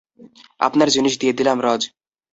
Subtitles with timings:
[0.59, 1.81] আপনার জিনিস দিয়ে দিলাম, রজ!